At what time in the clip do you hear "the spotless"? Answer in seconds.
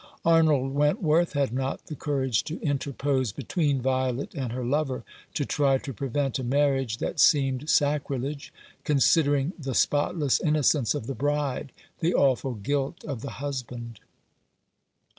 9.59-10.39